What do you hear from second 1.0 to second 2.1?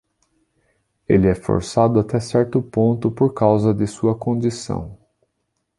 Ele é forçado